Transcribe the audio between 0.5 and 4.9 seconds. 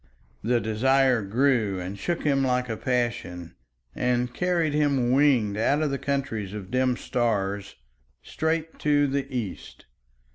desire grew and shook him like a passion and carried